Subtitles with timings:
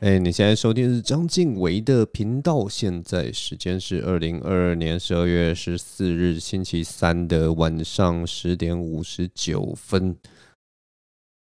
[0.00, 2.66] 哎，你现在收听是章晋唯的频道。
[2.66, 10.16] 现在时间是二零二二年十二月十四日星期三的晚上十点五十九分，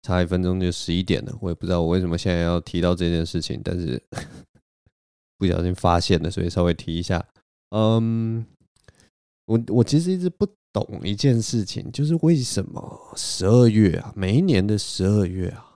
[0.03, 1.33] 差一分钟就十一点了。
[1.41, 4.03] 我也不知道我为什么现在要提到这件事情，但是
[5.39, 7.25] 不小心发现了，所以稍微提一下。
[7.71, 8.45] 嗯，
[9.47, 15.68] 我我其实一直不懂一件事情，就是为什么十二月啊，每一年的十二月啊。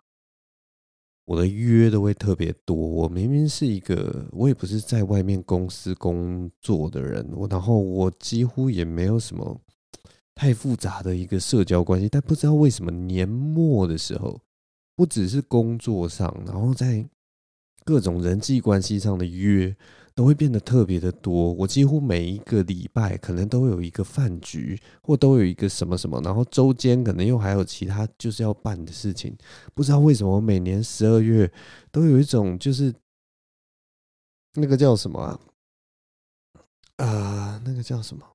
[1.32, 2.76] 我的约都会特别多。
[2.76, 9.58] 我明明是一个，我也不是在外面公司工作的人，我然后我几乎也没有什么
[10.34, 14.38] 太复杂的一个社交关系，但不知道为什么年末的时候，
[14.94, 17.02] 不只是工作上，然后在
[17.82, 19.74] 各种人际关系上的约。
[20.14, 21.52] 都会变得特别的多。
[21.54, 29.36] 我几乎每一个礼拜可能都有一个饭局，或都有一个什么什么，然后周间可能又还有其他就是要办的事情。
[29.74, 31.50] 不知道为什么，每年十二月
[31.90, 32.94] 都有一种就是
[34.54, 35.40] 那个叫什么啊？
[36.96, 38.26] 啊，那个叫什么？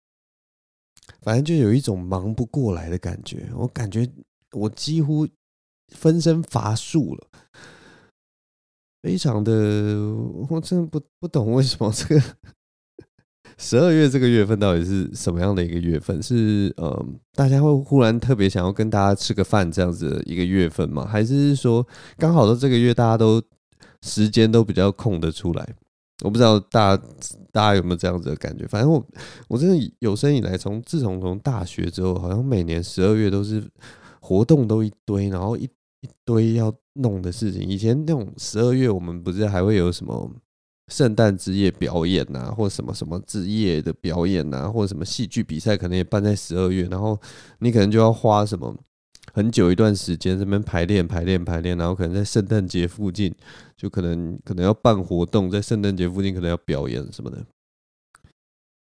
[1.21, 3.49] 反正就有一种忙不过来的感觉。
[3.55, 4.09] 我感觉
[4.51, 5.27] 我几乎
[5.89, 7.27] 分身乏术了。
[9.01, 9.51] 非常的，
[10.49, 12.21] 我真的不不懂为什么这个
[13.57, 16.21] 十二月这个月份到底是什么样的一个月份？
[16.21, 21.05] 是呃，大家会忽然特别想要跟大家吃个饭这样子的一个月份吗？
[21.05, 21.85] 还是说
[22.17, 23.41] 刚好到这个月大家都
[24.01, 25.75] 时间都比较空得出来？
[26.23, 27.03] 我不知道大家
[27.51, 28.65] 大家有没有这样子的感觉？
[28.67, 29.03] 反正我
[29.47, 33.63] 我真的有生以来，从自从从大学之后，好像每年十二月都是
[34.19, 35.69] 活动都一堆，然后一
[36.01, 36.73] 一堆要。
[36.99, 40.31] 弄的事情，以前那种十二月，我们不是还会有什么
[40.87, 47.15] 圣诞之夜表演呐，或什么什么之夜的表演呐，或者什么戏剧比赛，可能也办在十二月，然后
[47.59, 48.75] 你可能就要花什么
[49.31, 53.31] 很久一段时间这边排练、排练、排练，然后可能在圣诞节附近
[53.75, 57.45] 就可能可能要办活动，在圣诞节附近可能要表演什么的。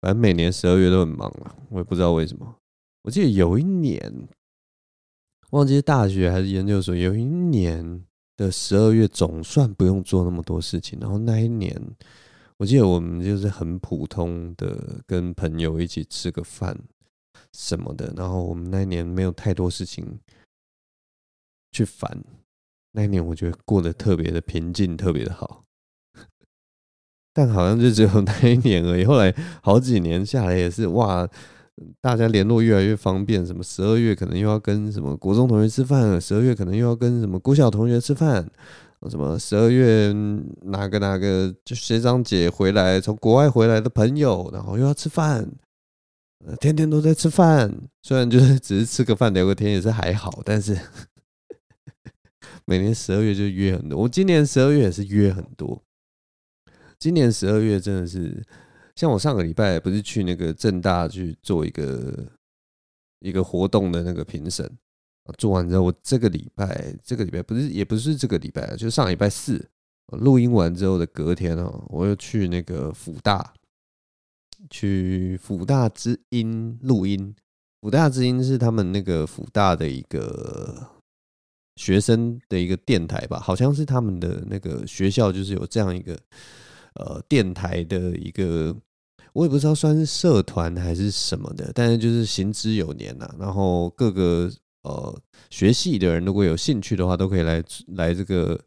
[0.00, 2.56] 反正每年十二月都很忙啊，我也不知道为什么。
[3.04, 4.28] 我记得有一年。
[5.50, 8.04] 忘记是大学还是研究所，有一年
[8.36, 10.98] 的十二月总算不用做那么多事情。
[11.00, 11.76] 然后那一年，
[12.56, 16.78] 我记得我们就是很普通的跟朋友一起吃个饭
[17.52, 18.12] 什么的。
[18.16, 20.20] 然后我们那一年没有太多事情
[21.72, 22.22] 去烦，
[22.92, 25.64] 那一年我觉得过得特别的平静，特别的好。
[27.34, 29.04] 但好像就只有那一年而已。
[29.04, 31.28] 后来好几年下来也是哇。
[32.00, 38.46] 大家联络越来越方便，什么十二月可能又要跟什么国中同学吃饭，十二月可能又要跟什么国小同学吃饭，
[39.08, 40.12] 什么十二月
[40.62, 45.50] 哪个哪个就学长姐回来，从国外回来的朋友，然后又要吃饭，
[46.60, 47.74] 天天都在吃饭。
[48.02, 50.78] 虽然就是只是吃个饭聊个天也是还好，但是
[52.66, 54.00] 每年十二月就约很多。
[54.02, 55.82] 我今年十二月也是约很多，
[56.98, 58.44] 今年十二月真的是。
[59.00, 62.30] 像我上个礼拜不是去那个政大去做一个
[63.20, 64.70] 一个活动的那个评审，
[65.38, 69.70] 做完之后，我这个礼拜这个礼拜不是也不是这个礼拜，就上礼拜四
[70.08, 73.54] 录音完之后的隔天哦，我又去那个辅大，
[74.68, 77.34] 去辅大之音录音。
[77.80, 80.90] 辅大之音是他们那个辅大的一个
[81.76, 86.20] 学生的一个电台吧，好像是他们的那个学校就是有这样一个
[86.96, 88.76] 呃电台的一个。
[89.32, 93.32] 我也不知道算是社团还是什么的，但是就是行之有年呐。
[93.38, 94.50] 然后各个
[94.82, 95.16] 呃
[95.50, 97.62] 学系的人如果有兴趣的话，都可以来
[97.94, 98.58] 来这个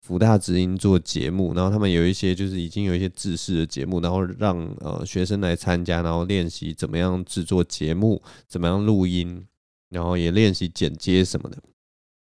[0.00, 1.52] 福大直音做节目。
[1.54, 9.44] 然后他们有一些就是已经有一些制式的节目，然后让呃学生来参加，然后练习怎么样制作节目，怎么样录音，
[9.90, 11.58] 然后也练习剪接什么的。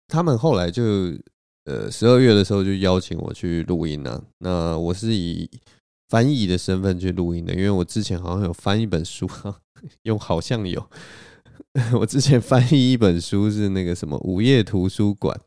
[0.08, 0.82] 他们后来就
[1.64, 4.22] 呃十二月的时候就邀请我去录音了。
[4.38, 5.48] 那我是以
[6.12, 9.26] 翻译的身份去录音的，因为我之前好像有翻一本书，
[10.04, 10.86] 用好像有，
[11.98, 15.40] 我之前翻译一本书是那个什么午夜图书馆，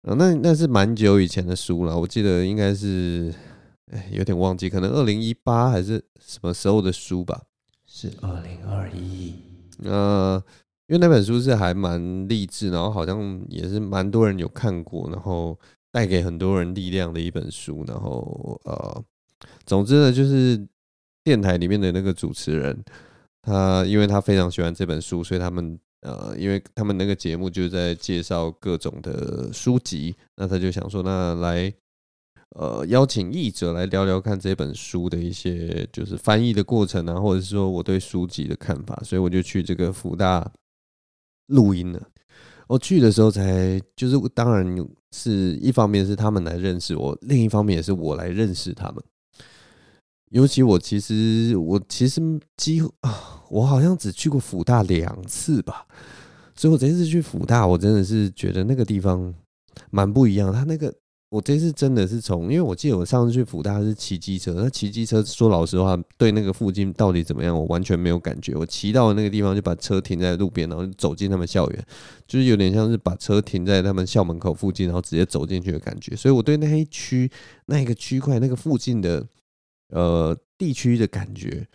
[0.00, 3.34] 那那是蛮久以前的书了，我记得应该是，
[3.92, 7.42] 哎，有点忘记，可能二零一八还是什么时候的书吧？
[7.86, 9.34] 是二零二一。
[9.82, 10.42] 呃，
[10.86, 15.60] 因为那本书是还蛮励志，然后好像也是蛮多人有看过，然后
[15.92, 19.04] 带给很多人力量的一本书，然后呃。
[19.66, 20.60] 总之呢，就是
[21.22, 22.84] 电台里面的那个主持人，
[23.42, 31.72] 他因为他非常喜欢这本书，所以他们呃，因为他们那个节目就是在介绍各种的书籍，那他就想说，那来
[32.50, 40.52] 呃邀请译者来聊聊看这本书的一些就是翻译的过程啊，或者是说我对书籍的看法，所以我就去这个福大
[41.46, 42.00] 录音了。
[42.66, 49.02] 我去的时候才就是当然是一方面是他们来认识我，另一方面也是我来认识他们。
[50.34, 52.20] 尤其我其实我其实
[52.56, 55.86] 几乎啊，我好像只去过辅大两次吧，
[56.56, 59.32] 所以我这次去辅大，我真的是觉得那个地方
[59.90, 60.52] 蛮不一样。
[60.52, 60.92] 他那个。
[61.30, 68.54] 我这次真的是从，因为我记得我上次去辅大是骑机车，那骑机车说老实话，对那个附近到底怎么样，我完全没有感觉。
[68.54, 71.86] 我骑到那个地方就把车停在路边，然后就走进他们校园，
[72.28, 76.14] 就是有点像是把车停在他们校门口附近，然后直接走进去的感觉。
[76.14, 77.28] 所以我对那一区、
[77.66, 79.26] 那一个区块、那个附近的
[79.94, 81.66] 呃地区的感觉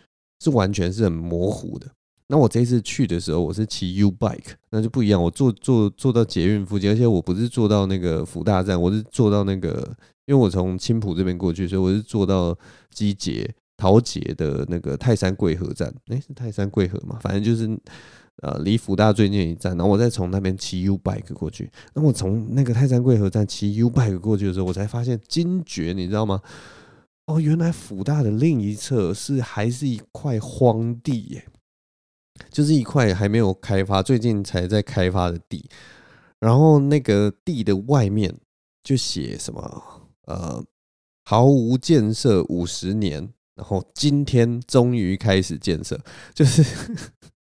[0.43, 1.87] 是完全是很模糊的。
[2.31, 5.19] 那我这次去的时候，我是骑 U bike，那就不一样。
[5.19, 12.55] 我坐坐坐到捷运附近，而且我不是坐到那个福大站，我是坐到那个，因为我从青埔这边过去，所以我是坐到
[12.91, 15.91] 基捷桃捷的那个泰山贵和站。
[16.09, 17.17] 诶，是泰山贵和嘛？
[17.19, 17.67] 反正就是
[18.43, 19.75] 呃，离福大最近一站。
[19.75, 21.67] 然后我再从那边骑 U bike 过去。
[21.95, 26.39] 那我从那个泰山贵和站骑 U bike 过去的时候，我才发现惊觉，你知道吗？
[27.29, 31.45] 哦，原来辅大的另一侧是还是一块荒地耶。
[32.49, 35.69] 就是一块还没有开发，最近才在开发的地，
[36.39, 38.33] 然后那个地的外面
[38.83, 39.83] 就写什么
[40.25, 40.63] 呃，
[41.25, 45.99] 毫无建设五十年，然后今天终于开始建设，
[46.33, 46.63] 就是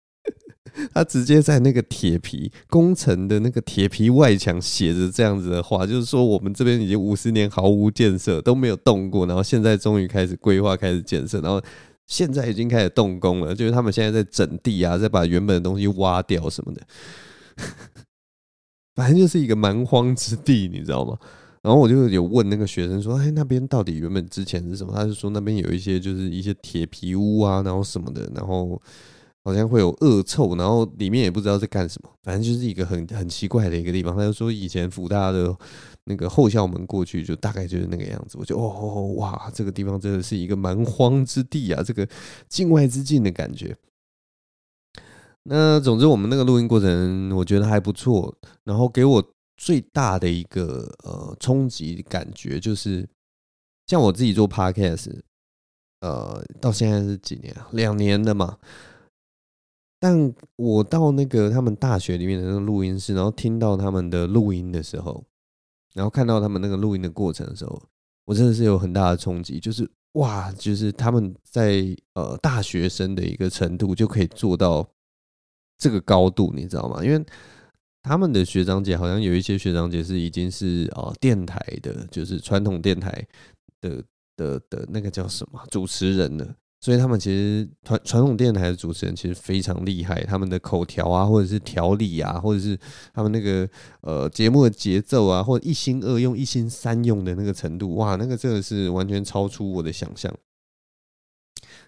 [0.92, 11.62] 他直接在那个铁皮工程的那个铁皮外墙写着这样子的话，就是说我们这边已经五十年毫无建设都没有动过，然后现在终于开始规划开始建设，然后。
[12.08, 16.80] 现在已经开始动工了，就是他们现在在整地啊，在把原本的东西挖掉什么的，
[18.94, 21.18] 反正就是一个蛮荒之地，你知道吗？
[21.62, 28.80] 然后我就有问那个学生说：“哎，那边到底原本之前是什么？”他就说那边有一些就是一些铁皮屋啊，然后什么的，然后
[29.46, 34.16] 好像会有恶臭，然后里面也不知道在干什么，反正就是一个很很奇怪的一个地方。
[34.16, 35.56] 他就说以前福大的。
[36.08, 42.08] 那个后校门过去就大概就是那个样子，我就哦，哇，这个地方真的是一个蛮荒之地啊，这个
[42.48, 43.76] 境外之境的感觉。
[45.42, 48.32] 那总之我们那个录音过程我觉得还不错，
[48.62, 49.20] 然后给我
[49.56, 53.04] 最大的一个呃冲击感觉就是，
[53.88, 55.10] 像我自己做 podcast，
[56.02, 57.52] 呃，到现在是几年？
[57.72, 58.56] 两年的嘛。
[59.98, 65.24] 但我到那个他们大学里面的那个录音室，然后听到他们的录音的时候。
[65.94, 67.82] 然后看到他们那个录音的过程的时候，
[68.26, 74.86] 我真的是有很大的冲击，就是哇，就是他们在呃大学生的一个程度就可以做到
[75.78, 77.02] 这个高度，你知道吗？
[77.02, 77.24] 因为
[78.02, 83.26] 他们的学长姐好像有一些学长姐是已经是呃电台的，就是传统电台
[83.80, 84.04] 的
[84.36, 86.54] 的的那个叫什么主持人了。
[86.86, 92.78] 所以他们其实传传统电台的主持人其实非常厉害，他们的口条啊，或者是条理啊，或者是
[93.12, 93.68] 他们那个
[94.02, 100.32] 呃节目的节奏啊，或者一心二用、一心三用的那个程度，哇，那个真的是完全超出我的想象。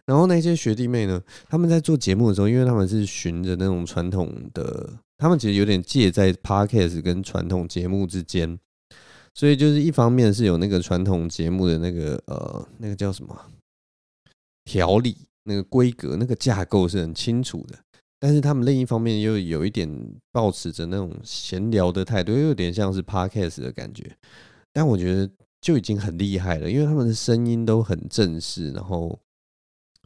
[0.04, 8.58] 然后那些学弟妹呢，他们在做节目的时候，因为他们是循着那种传统的，他们其实有点介在 Podcast 跟传统节目之间，
[9.32, 13.38] 所以就是一方面是有那个传统节目的那个呃那个叫什么？
[14.68, 17.78] 条理那个规格、那个架构是很清楚的，
[18.20, 19.88] 但是他们另一方面又有一点
[20.30, 24.14] 抱持着那种闲聊的态度，又有点像是 podcast 的感觉。
[24.74, 25.30] 但我觉得
[25.62, 29.18] 就已经很厉害了，因为他们的声音都很正式，然后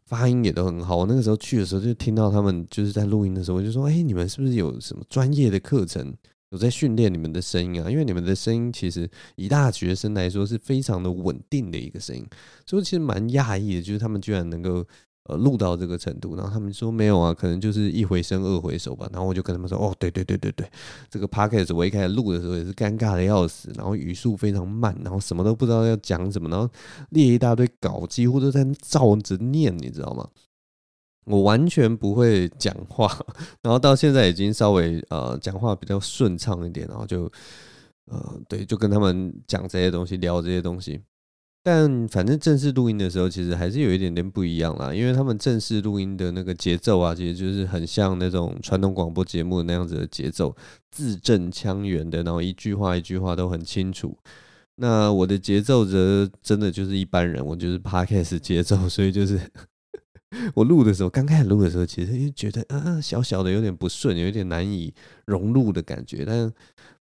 [0.06, 0.98] 发音也都很好。
[0.98, 6.14] 我那个时候去的时候，就听到他们就是在录音的时候，我就说：“哎，你们是不是有什么专业的课程？”
[6.52, 12.24] 有在训练你们的声音啊，因为你们的声音其实以大学生来说是非常的稳定的一个声音，
[12.66, 14.86] 所以其实蛮讶异的，就是他们居然能够
[15.24, 16.36] 呃录到这个程度。
[16.36, 19.08] 然后他们说没有啊，可能就是一回生二回熟吧。
[19.10, 20.70] 然后我就跟他们说，哦，对对对对对，
[21.08, 26.68] 这个 podcast 我一开始录的时候也是尴尬的要死，然后语速非常慢，然后什么都不知道要讲什么，然后
[27.10, 30.28] 列一大堆稿，几乎都在照着念，你知道吗？
[31.24, 33.08] 我完全不会讲话，
[33.62, 37.30] 然后到现在已经稍微呃讲话比较顺畅一点，然后就
[38.06, 41.00] 呃对，就跟他们讲这些东西，聊这些东西。
[41.64, 50.52] 但反正正式录音的时候，其实还是有一点点不一样啦，因为他们正式录音的那个节奏啊，其实就是很像那种传统广播节目那样子的节奏，
[50.90, 54.18] 字正腔圆的，然后一句话一句话都很清楚。
[54.74, 59.38] 那我的节奏则真的就是一般人，我就是 Podcast 节奏，所以就是。
[60.54, 64.92] 我录的时候，刚开始录的时候，其实觉得啊，小小的有点不顺，有一点难以
[65.26, 66.24] 融入的感觉。
[66.24, 66.52] 但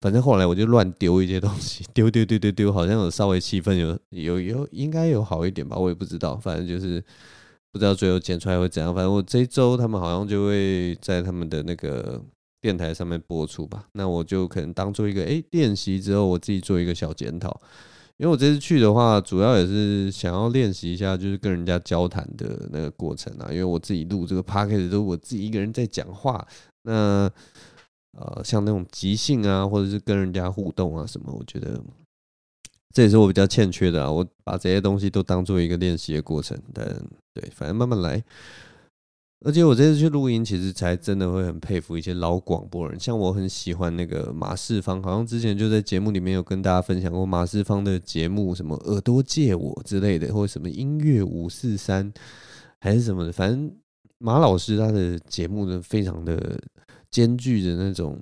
[0.01, 6.35] 反正后来我就乱丢一些东西， 丢丢丢丢丢，好像有稍微气氛有有有应该有好一点吧，我也不知道。
[6.35, 7.03] 反正就是
[7.71, 8.93] 不知道最后剪出来会怎样。
[8.93, 12.21] 反正我这一周他们好像就会在他们的那个
[12.59, 13.85] 电台上面播出吧。
[13.93, 17.61] 那我就可能当做一个诶练习之后，我自己做一个小检讨。
[18.21, 23.47] 因为我这次去的话，主要也是想要练习一下，就是跟人家交谈的那个过程啊。
[23.49, 26.47] 因为我自己录这个 podcast 都是我自己一个人在讲话，
[26.83, 27.27] 那
[28.15, 31.81] 呃，像那种即兴啊，或者是跟人家互动啊什么，我觉得
[32.93, 34.11] 这也是我比较欠缺的啊。
[34.11, 36.85] 我把这些东西都当做一个练习的过程，但
[37.33, 38.23] 对，反正慢慢来。
[39.43, 52.13] 而且我这次去录音，其实才真的会很佩服一些老广播人，像我很喜欢那个马世芳，好像之前就在节目里面有跟大家分享过马世芳的节目，什么耳朵借我之类的，或者什么音乐五四三
[52.79, 53.75] 还是什么的，反正
[54.19, 56.61] 马老师他的节目呢，非常的
[57.09, 58.19] 兼具着那种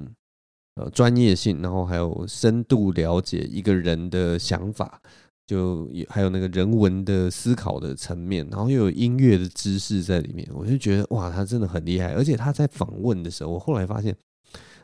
[0.76, 5.02] 呃专业性，然后还有深度了解一个人的想法。
[5.50, 12.14] 就还有那个人文的思考的层面，然后又有音乐的知识在里面，我就觉得哇，他真的很厉害。
[12.14, 14.16] 而且他在访问的时候，我后来发现，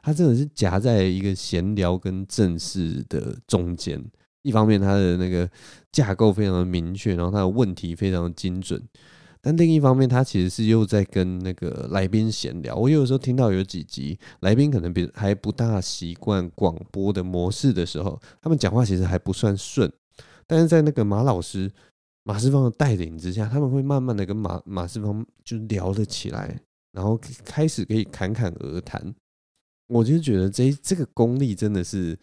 [0.01, 4.03] 他真的是夹在一个闲聊跟正式的中间。
[4.41, 5.47] 一方面，他的那个
[5.91, 8.79] 架构非常的明确，然后他的问题非常的精准；
[9.41, 12.75] 但另一方面，他其实是又在跟那个来宾闲聊。
[12.75, 19.91] 我有时候听到有几集来宾可能比还不大习惯广播的模式的时候，他们讲话其实还不算顺。
[20.47, 21.71] 但是在那个马老师
[22.23, 26.59] 马世芳的带领之下，他们会慢慢的跟马马世芳就聊了起来，
[26.91, 29.13] 然后开始可以侃侃而谈。
[29.87, 32.17] 我就觉得这这个功力真的是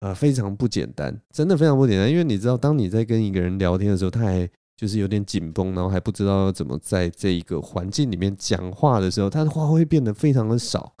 [0.00, 2.10] 呃非常不简单，真的非常不简单。
[2.10, 10.92] 因为你知道，当你在跟一个人聊天的时候，他还就是有点紧绷，然后还不知道怎么在这一个环境里面讲话的时候，他的话会变得非常的少。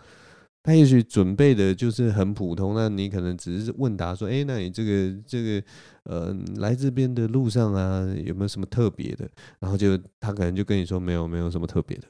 [0.62, 5.66] 他也许准备的就是很普通，那你可能只是问答说：“哎，那你这个这个
[6.04, 12.06] 呃来这边的路上啊，有没有什么特别的？”然后就他可能就跟你说：“没有，没有什么特别的。”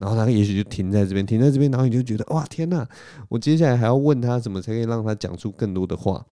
[0.00, 2.88] 然后他也许就停在这边，停在这边，然后你就觉得：“哇，天哪！
[3.28, 6.26] 我接下来还要问他怎么才可以让他讲出更多的话。”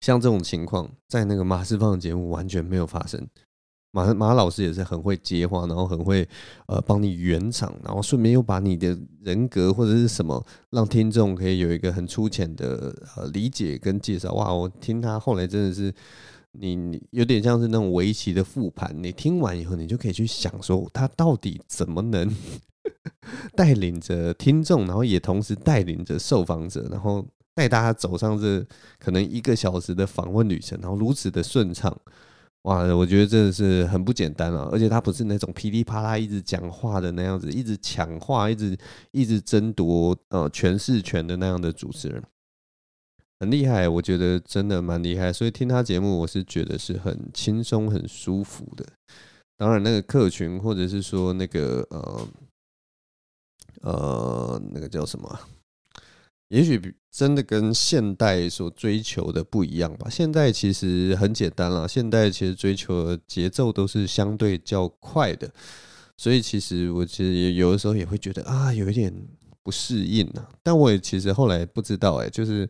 [0.00, 3.26] 像这种情况，在那个马斯放的节目完全没有发生。
[3.96, 6.28] 马马老师也是很会接话，然后很会
[6.66, 14.34] 呃帮你圆场，然后顺便又把你的人格或者是什么，让听众可以有一个很粗浅的呃理解跟介绍。
[14.34, 15.90] 哇，我听他后来真的是
[16.52, 22.30] 你你有点像是那种围棋的复盘，你听完以后，你就可以去想说他到底怎么能
[23.56, 28.62] 带领着听众，然后也同时带领着受访者，然后带大家走上这
[28.98, 31.98] 可能一个小时的访问旅程，然后如此的顺畅。
[32.66, 34.68] 哇，我觉得真的是很不简单啊！
[34.72, 38.76] 而且他不是那种噼里啪啦一直讲话的那样子，一直抢话，一直
[39.12, 42.20] 一直争夺呃诠释权的那样的主持人，
[43.38, 45.32] 很厉害，我觉得真的蛮厉害。
[45.32, 48.84] 所以听他节目，我是觉得是很轻松、很舒服的。
[49.56, 52.28] 当然，那个客群或者是说那个呃
[53.82, 55.38] 呃那个叫什么？
[56.48, 60.08] 也许真的跟现代所追求的不一样吧。
[60.08, 65.50] 现代其实很简单啦，现代其实追求的节奏都是相对较快的，
[66.16, 69.12] 所以其实我其实也有的时候也会觉得啊，有一点
[69.62, 70.48] 不适应啊。
[70.62, 72.68] 但我也其实后来不知道哎，就是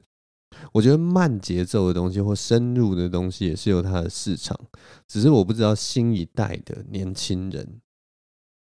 [0.72, 4.58] 我觉得慢节奏的东西或深入的东西也是有它的市场，
[5.06, 7.80] 只是我不知道新一代的年轻人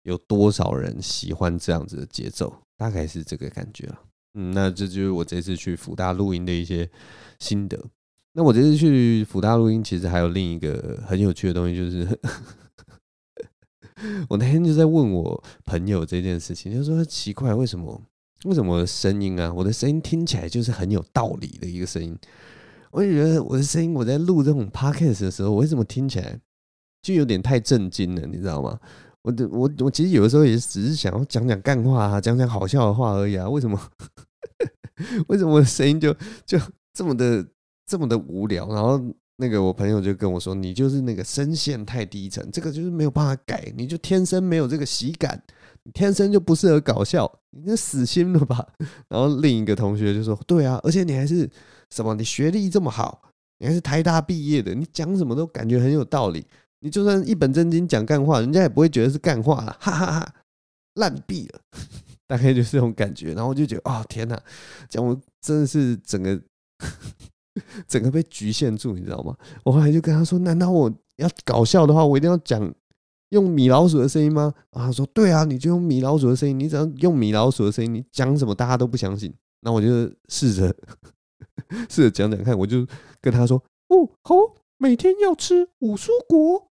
[0.02, 4.00] 有多少人喜欢这样子的节奏，大概是这个感觉了。
[4.34, 6.88] 嗯，那这就是我这次去辅大录音的一些
[7.38, 7.78] 心得。
[8.32, 12.18] 那我这次去辅大录音，其实还有另一个很有趣的东西，就是
[14.28, 18.02] 我那天就在问我朋友这件事情，就说奇怪，为什么
[18.44, 22.18] 为什么声音啊，我的声音听起来就是很有道理的一个声音？
[22.90, 26.38] 我就觉得我的声音，我在录这种 podcast 的时候，我为什么听起来
[27.02, 28.26] 就有点太震惊了？
[28.26, 28.80] 你知道吗？
[29.24, 33.48] 我我我其实有的时候也只是想要讲讲干话啊，讲讲好笑的话而已啊。
[33.48, 33.80] 为什么
[35.28, 36.14] 为什么我的声音就
[36.46, 36.58] 就
[36.92, 37.44] 这么的
[37.86, 38.68] 这么的无聊？
[38.68, 39.00] 然后
[39.36, 45.42] 那个我朋友就跟我说：“你就是那个声线太低沉，这个就是没有办法改，你就天生没有这个喜感，
[45.84, 48.64] 你天生就不适合搞笑，你那死心了吧？”
[49.08, 51.50] 然后另一个同学就说：“对啊，而且你还是
[51.90, 52.14] 什么？
[52.14, 53.22] 你学历这么好，
[53.58, 56.46] 你还是台大毕业的，你讲什么都感觉很有道理。”
[56.84, 60.34] 你就算一本正经讲干话，人家也不会觉得是干话了， 哈哈哈，
[60.96, 61.58] 烂毙了，
[62.28, 63.32] 大概就是这种感觉。
[63.32, 64.38] 然后我就觉得，哦天哪，
[64.90, 66.38] 讲我真的是整个
[67.88, 69.34] 整个被局限住，你知道吗？
[69.64, 72.70] 我后来就跟他说，难道我要搞笑的话，我一定要讲
[73.30, 74.52] 用米老鼠的声音吗？
[74.70, 79.32] 然后他说，对啊，你就用米老鼠的声音，你只要用米老鼠的声音，你讲什么大家都不相信。
[79.62, 79.88] 那我就
[80.28, 80.76] 试着
[81.88, 82.86] 试着讲讲看，我就
[83.22, 83.56] 跟他说，
[83.88, 84.34] 哦，好，
[84.76, 86.68] 每天要吃五蔬果。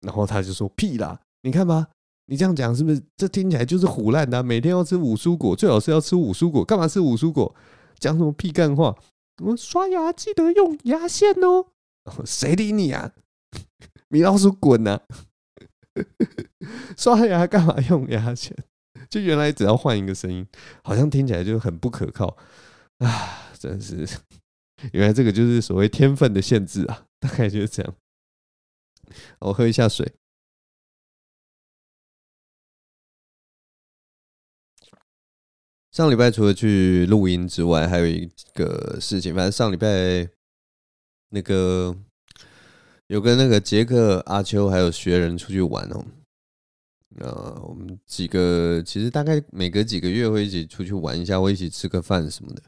[0.00, 1.20] 然后他就说：“屁啦！
[1.42, 1.88] 你看吧，
[2.26, 3.02] 你这样讲是不是？
[3.16, 4.42] 这听起来就是唬烂的。
[4.42, 6.64] 每天要吃五蔬果，最好是要吃五蔬果。
[6.64, 7.54] 干嘛吃五蔬果？
[7.98, 8.96] 讲什么屁干话？
[9.42, 11.66] 我刷牙记得用牙线哦。
[12.24, 13.12] 谁理你啊？
[14.08, 15.00] 米老鼠滚呐！
[16.96, 18.56] 刷牙干嘛用牙线？
[19.08, 20.46] 就原来只要换一个声音，
[20.84, 22.36] 好像听起来就很不可靠
[22.98, 23.50] 啊！
[23.58, 24.06] 真是，
[24.92, 27.06] 原来这个就是所谓天分的限制啊！
[27.18, 27.94] 大概就是这样。
[29.40, 30.12] 我喝一下水。
[35.92, 40.30] 上礼拜除了去录音之外，还有一个事情，反正上礼拜
[41.30, 41.94] 那个
[43.08, 46.04] 有跟那个杰克、阿秋还有学人出去玩哦。
[47.18, 52.62] 呃，我们几个其实大概每隔几个月会一起出去玩一下，会一起吃个饭什么的。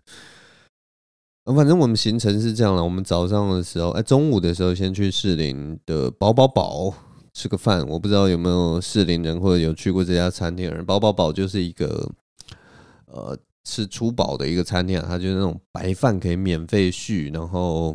[1.44, 6.94] 反正我们行程是这样了，我们早上的时候，哎，中午的时候先去士林的饱饱堡
[7.32, 7.86] 吃个饭。
[7.88, 10.84] 我不知道有没有士林人或者有去过这家餐厅的人。
[10.84, 12.10] 饱饱堡就是一个。
[13.14, 17.94] 呃，吃粗饱的一个餐厅啊，它就是那种白饭可以免费续，然后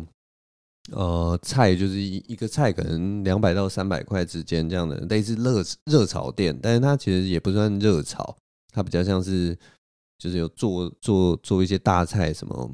[0.92, 8.36] 呃菜就是一一个菜可能两百到三百块之间这样的，类似热热炒店，但是它其实也不算热炒，
[8.72, 9.58] 它比较像是
[10.18, 12.70] 就是有做做做一些大菜，什么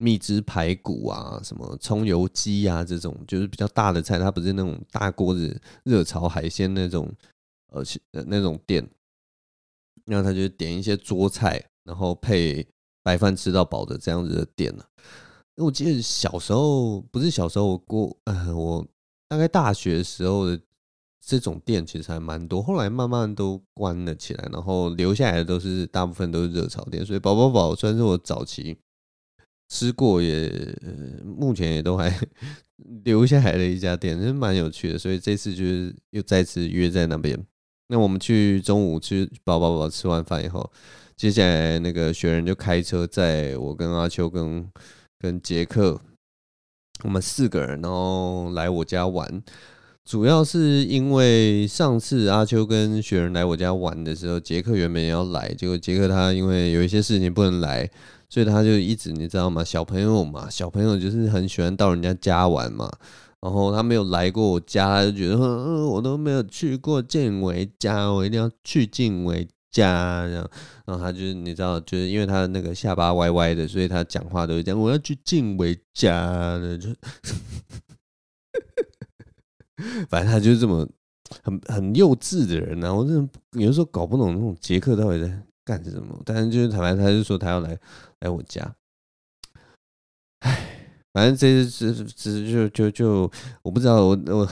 [0.00, 7.08] 蜜汁排骨啊，什么葱油鸡啊这种，就是比较大的菜，它不是那种大锅子热炒海鲜那种
[7.68, 7.84] 呃
[8.26, 8.88] 那种店。
[10.06, 12.66] 然后他就点一些桌菜，然后配
[13.00, 14.84] 白饭吃到饱的这样子的店了。
[15.54, 18.84] 因为我记得小时候不是小时候，我过呃，我
[19.28, 20.60] 大概大学时候的
[21.24, 27.06] 这种店其实还蛮多，后来慢慢都关了起来，然后留下来的都是大部分都是热炒店。
[27.06, 28.76] 所以宝宝宝虽然是我早期
[29.70, 30.52] 吃过也，
[31.24, 32.12] 目前也都还
[33.04, 34.98] 留下来的一家店， 真蛮有趣的。
[34.98, 37.38] 所以这次就是又再次约在那边。
[37.88, 40.70] 那我们去中午吃饱饱饱，吃完饭以后，
[41.16, 44.68] 接下来那个雪人就开车载我跟阿秋跟
[45.18, 46.00] 跟杰克，
[47.04, 49.42] 我们四个人，然后来我家玩。
[50.04, 57.88] 主要是因为上次阿秋跟雪人来我家玩的时候，杰克原本也要来，结果杰克他因为有一些事情不能来，
[58.30, 59.62] 所以他就一直你知道吗？
[59.62, 62.90] 小朋友嘛，小朋友就是很喜欢到人家家玩嘛。
[63.42, 70.50] 然后他没有来过我家，他就觉得，嗯，我都没有去过建伟家，我一定要去建伟家，这样。
[70.84, 76.12] 然后他就是你知道，就是因为他那个下巴歪歪的，所以他讲话都是这样，我要去建伟家
[76.58, 76.90] 的，就，
[80.10, 80.86] 反正他就是这么
[81.42, 82.92] 很很幼稚的人啊。
[82.92, 87.78] 我真的有时候搞不懂那种杰克到底在干什么，但是就是坦白，他就说他要来
[88.20, 88.74] 来我家。
[91.12, 93.30] 反正这这这就就就
[93.62, 94.48] 我不知道我我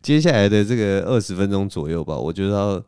[0.00, 2.82] 接下来的这个二十分钟左右吧，我就要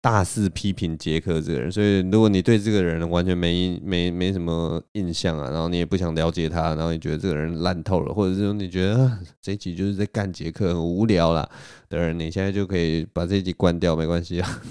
[0.00, 1.70] 大肆批评杰克这个人。
[1.70, 11.46] 所以如果你对这个人完全没没没什么印象啊，然后你也不想了解他，然后你觉得这个人烂透了，或者是说你觉得这一集就是在干杰克很无聊啦
[11.90, 14.62] 的人，你现在就可以把这一集关掉，没关系啊。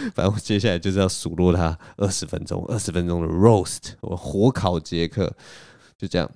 [0.14, 5.32] 反正我接下来就是要数落他二十分钟，二十分钟的 roast，我火烤杰克，
[5.98, 6.30] 就这样。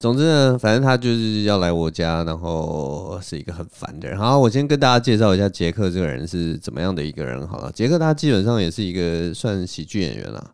[0.00, 4.18] 总之呢，反正他就是要来我家，然后是一个很烦的人。
[4.18, 7.46] 好，我先跟大家介绍一下杰克这个人是怎么样的一个人。
[7.46, 10.53] 好了，杰克他基本上也是一个算喜剧演员了。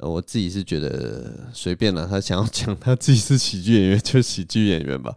[0.00, 5.12] 我自己是觉得随便了，他想要讲他自己是喜剧演员就喜剧演员吧。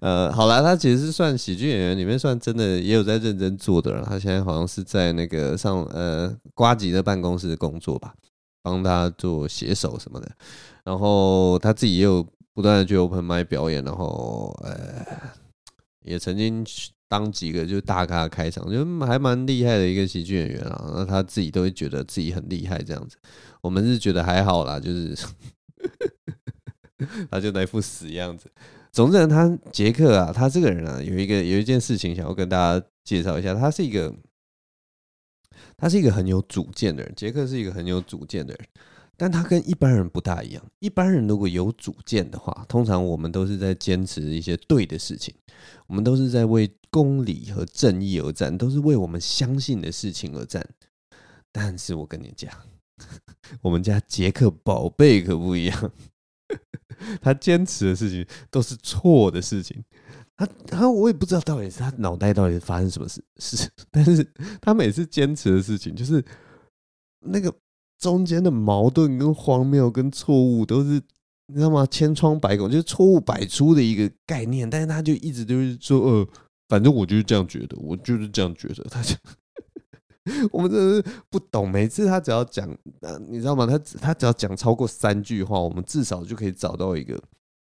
[0.00, 4.04] 呃，好了，他其实是算喜剧演员里面算真的也有在认真做的了。
[4.04, 8.14] 他现在好像是在那个上呃瓜吉的办公室工作吧，
[8.62, 10.30] 帮他做写手什么的。
[10.84, 12.22] 然后他自己也有
[12.52, 15.04] 不断的去 open mic 表演，然后呃
[16.04, 16.62] 也曾经
[17.08, 20.92] 当几个就是大咖开场，就还蛮厉害的一个喜剧演员啊。
[20.94, 23.16] 那他自己都会觉得自己很厉害这样子。
[23.60, 25.16] 我们是觉得还好啦，就是
[27.30, 28.50] 他就那副死样子。
[28.90, 33.54] 总之，他杰克啊，他这个人啊，有一个有一件事情想要跟大家介绍一下。
[33.54, 34.14] 他是一个，
[35.76, 37.12] 他是一个很有主见的人。
[37.14, 38.66] 杰克是一个很有主见的人，
[39.16, 40.62] 但他跟一般人不大一样。
[40.78, 45.34] 一般人如果有主见的话，通常我们都是在坚持一些对的事情，
[45.86, 50.66] 我们都是在为公理和正义而战，都是为我们相信的事情而战。
[51.50, 52.52] 但是我跟你讲。
[53.60, 55.92] 我们家杰克宝贝可不一样，
[57.20, 59.84] 他坚持的事情都是错的事情。
[60.34, 64.26] 他他我也不知道到底是他脑袋到底发生什么事事， 但是
[64.62, 66.24] 他每次坚持的事情就是
[67.20, 67.54] 那个
[67.98, 71.00] 中间的矛盾跟荒谬跟错误都是
[71.48, 71.86] 你知道吗？
[71.86, 74.68] 千疮百孔，就是错误百出的一个概念。
[74.68, 76.28] 但是他就一直就是说，呃，
[76.68, 78.84] 反正我就是这样觉得，我就是这样觉得。
[78.90, 79.14] 他就
[80.50, 82.68] 我们真的是不懂，每次他只要讲，
[83.28, 83.64] 你知道吗？
[83.64, 87.16] 他他只要讲超过三句话，我们至少就可以找到一个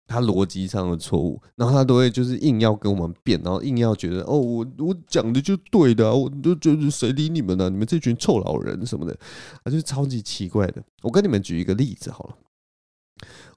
[0.10, 7.70] 他逻辑上的错误，然后他都会就是硬要跟我们辩，然后硬要觉得哦，我我讲的就对的，我就觉得谁理你们呢？
[7.70, 9.18] 你们这群臭老人什么的，
[9.64, 10.84] 啊，就是超级奇怪的。
[11.04, 12.36] 我跟你们举一个例子好了，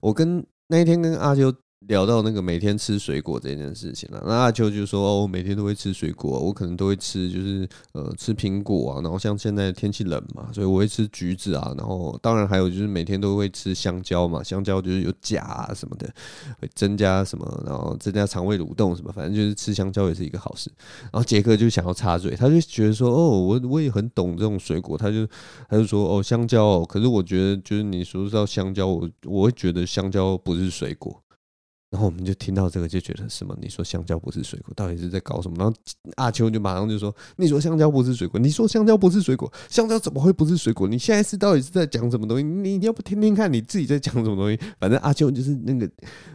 [0.00, 1.52] 我跟那一天跟阿修。
[1.88, 16.08] 聊到那个每天吃水果这件事情了，那阿秋就说：“哦，我每天都会吃水果，我可能都会吃，就是呃吃苹果啊，然后像现在天气冷嘛，所以我会吃橘子啊，然后当然还有就是每天都会吃香蕉嘛，香蕉就是有钾啊什么的，
[16.60, 20.70] 会增加什么，然后增加肠胃蠕动什么，反正就是吃香蕉也是一个好事。
[21.02, 25.26] 然后杰克就想要插嘴，他就觉得说：哦，我我也很懂这种水果，他就
[25.68, 31.20] 他就说：哦，香蕉哦，可是我觉得就是你说到香蕉，我我会觉得香蕉不是水果。”
[31.92, 33.54] 然后我们就听到这个，就觉得什么？
[33.60, 35.56] 你说香蕉不是水果，到底是在搞什么？
[35.58, 35.76] 然后
[36.16, 40.88] 阿秋就马上就说：“你说香蕉不是水果，你说香蕉不是水果，香蕉怎么会不是水果？
[40.88, 42.42] 你现在是到底是在讲什么东西？
[42.42, 44.58] 你你要不听听看你自己在讲什么东西？
[44.80, 45.86] 反正阿秋就是那个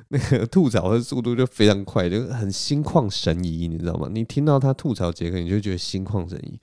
[0.09, 4.07] 那个吐槽的速度就非常快，就很心旷神怡，你知道吗？
[4.11, 6.59] 你听到他吐槽杰克，你就觉得心旷神怡，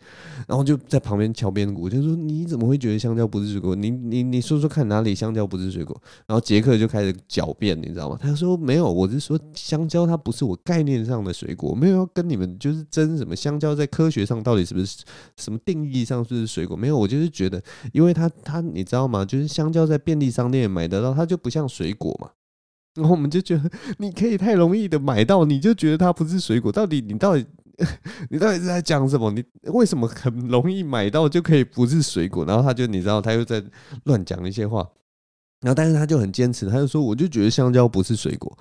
[0.47, 3.75] 然后就在旁边敲边鼓，就说：你怎么会觉得香蕉不是水果？
[3.75, 6.01] 你你你说说看哪里香蕉不是水果？
[6.29, 8.17] 然后杰克就开始狡辩，你知道吗？
[8.23, 8.84] 他说没有。
[8.93, 15.05] 我是说，香蕉它不是我概念上的水果，没有要跟你们就是争什么香蕉在科学上到底是不是
[15.37, 16.77] 什么定义上是不是水果？
[16.77, 19.25] 没有，我就是觉得，因为它它你知道吗？
[19.25, 22.31] 就是香蕉在便利商店买得到，它就不像水果嘛。
[22.95, 23.69] 然后我们就觉得
[23.99, 26.71] 你可以太容易的买到，你就觉得它不是水果。
[26.71, 27.45] 到底你到底
[28.31, 29.33] 你到底是在讲什么？
[29.33, 32.45] 你为什么很容易买到就可以不是水果？
[32.45, 33.61] 然后他就你知道他又在
[34.05, 34.89] 乱讲一些话。
[35.61, 38.55] 然后，但是他就很坚持，他就说：“我就觉得香蕉不是水果。”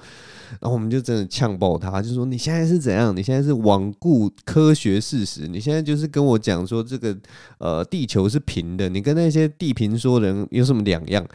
[0.62, 3.13] 然后我们就真的呛爆他，就说：“你现在是怎样？
[3.15, 5.47] 你现在是罔顾科学事实？
[5.47, 7.17] 你现在就是跟我讲说这个
[7.58, 8.88] 呃地球是平的？
[8.88, 11.25] 你跟那些地平说人有什么两样？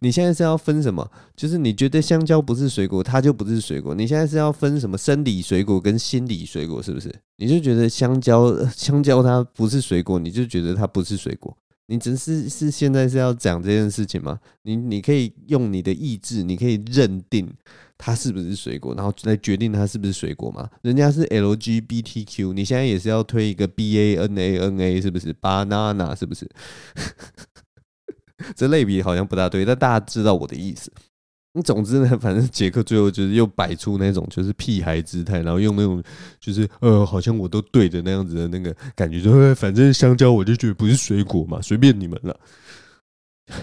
[0.00, 1.08] 你现在是要分什么？
[1.34, 3.94] 就是你觉得香蕉不是水果，它就不是水果？
[3.94, 6.82] 你现在是要分什么生理水果跟心理水果？
[6.82, 7.10] 是不是？
[7.38, 14.40] 你就觉得香蕉香蕉它不是水果，你就觉得它不是水果？”你只是是现在是要讲这件事情吗？
[14.62, 17.52] 你你可以用你的意志，你可以认定
[17.98, 20.70] 它是不是水果，然后来决定它是不是水果吗？
[20.82, 26.48] 人家是 LGBTQ，你现在也是要推一个 BANANA，是不是？banana 是不是？
[28.56, 30.90] 这类比好像不大对，但大家知道我的意思。
[31.62, 36.02] 总之呢， 反正杰克最后就是又摆出那种就是屁孩姿态，然后用那种
[36.40, 42.36] 就是呃，好像我都对的那样子的那个感觉，就反正香蕉我就觉得不是水果嘛，随便你们了，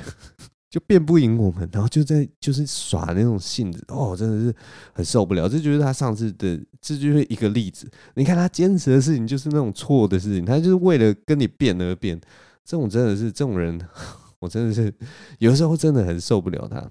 [0.70, 4.56] 就辩不赢我们，然后就在就是耍那种性子，哦，真的是
[4.94, 5.50] 很受不了。
[5.50, 7.92] 这就是他上次的，这就是一个例子。
[8.14, 12.18] 你看他坚持的事情就是那种错的事情，他就是为了跟你辩而辩。
[12.64, 13.78] 这种真的是这种人，
[14.40, 14.94] 我真的是
[15.40, 16.90] 有时候真的很受不了他。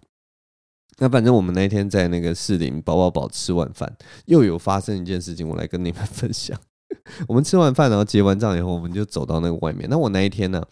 [1.01, 3.93] 那反正我们那天在那个士林饱饱饱吃完饭，
[4.27, 6.57] 又有发生一件事情，我来跟你们分享。
[7.27, 9.89] 我们吃完饭，然后结完账以后，我们就走到那个外面。
[9.89, 10.63] 那我那一天呢，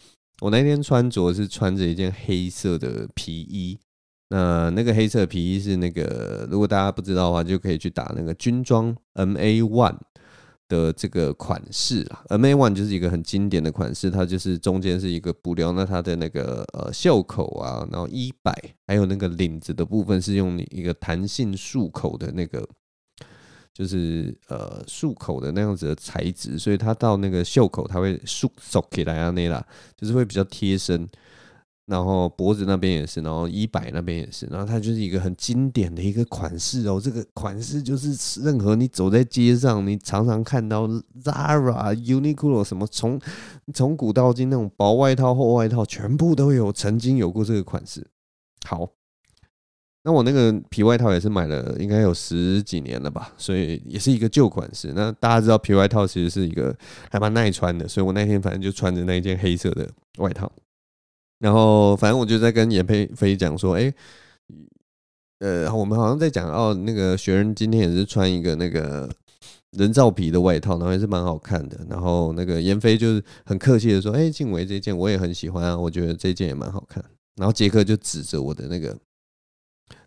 [0.41, 3.79] 我那一天穿着是穿着一件黑色的皮衣。
[4.31, 9.97] 那那个黑色皮衣是那个，如果大家不知道的话，就可以去打那个军装 MA One。
[10.69, 18.53] 的这个款式啊，MA One 就是一个很经典的款式，它就是中间是一个布料，那它的那个呃袖口啊，然后衣摆，
[18.87, 22.69] 还有那个领子的部分是用一个弹性束口的那个，
[23.73, 31.09] 就是呃束口的那样子的材质，所以它到那个袖口它会束收起来啊那啦，就是会比较贴身。
[31.89, 37.01] 然后脖子那边也是，然后衣摆那边也是，然后它就是一个很经典的一个款式哦。
[37.03, 40.87] 这个款式就是任何你走在街上，你常常看到
[41.25, 43.19] Zara、Uniqlo 什么，从
[43.73, 48.07] 从古到今那种薄外套、厚外套，全部都有曾经有过这个款式。
[48.67, 48.87] 好，
[50.05, 54.93] 那我那个皮外套也是买了，应该有十几年了吧，所以也是一个旧款式。
[54.95, 56.77] 那大家知道皮外套其实是一个
[57.11, 60.53] 还蛮耐穿的，所以我那天反正就穿着那一件黑色的外套。
[61.39, 63.95] 然后，反正我就在跟严佩飞讲说，哎，
[65.39, 69.09] 呃，我们好像在讲哦，那个学人今天也是穿一个那个
[69.71, 71.79] 人造皮的外套，然后也是蛮好看的。
[71.89, 77.05] 然后那个严飞就是很客气的说，哎，静伟这件我也很喜欢啊，我觉得这件也蛮好看。
[77.37, 78.99] 然后杰克就指着我的那个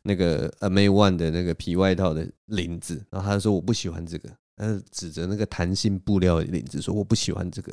[0.03, 7.71] 那个 MA One 的那个皮外套的领子，然后他就说我不喜欢这个，他指着那个弹性布料的领子说我不喜欢这个。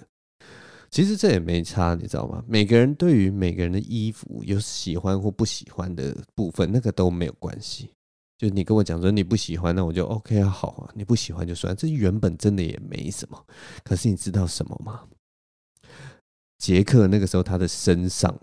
[0.91, 2.43] 其实这也没差，你知道吗？
[2.47, 7.91] 每个人对于每个人的衣服有喜欢或不喜欢的部分，那个都没有关系。
[8.39, 11.75] 就你跟我讲说你不喜欢，那我就 OK 啊，好啊，你不喜欢就算。
[11.77, 13.45] 这原本真的也没什么，
[13.83, 15.03] 可是你知道什么吗？
[16.57, 18.35] 杰克那个时候他的身上，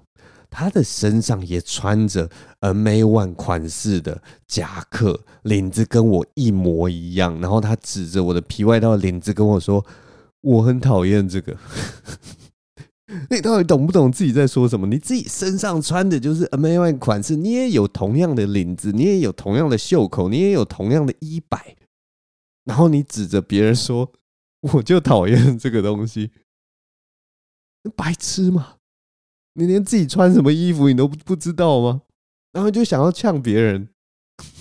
[0.50, 2.30] 他的身上也穿着
[2.60, 7.40] M A One 款式的夹克，领子跟我一模一样。
[7.42, 9.86] 然后他指着我的皮外套领子跟我说
[10.46, 11.58] ：“我很讨厌这个。
[13.30, 14.86] ”你到底懂不懂自己在说什么？
[14.88, 21.76] 你自己身上穿的就是 MA1 款式，你也有同样的领子，你也有同样的袖口，你也有同样的衣摆，
[22.66, 24.12] 然后你指着别人说
[24.74, 26.32] ：“我就讨厌这个东西。”
[27.96, 28.76] 白痴吗？
[29.54, 32.02] 你连自己穿什么衣服你都不不知道吗？
[32.52, 33.88] 然后就想要呛别人，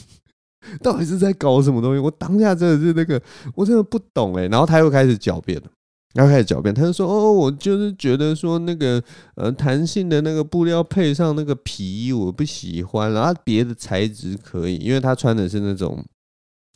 [0.80, 1.98] 到底是在搞什么东西？
[1.98, 3.20] 我当下真的是那个，
[3.54, 4.46] 我真的不懂哎。
[4.46, 5.70] 然后他又开始狡辩了，
[6.14, 9.02] 然后开始狡辩，他就说：“哦，我就是觉得说那个
[9.34, 13.12] 呃弹性的那个布料配上那个皮衣，我不喜欢。
[13.12, 16.04] 然后别的材质可以，因为他穿的是那种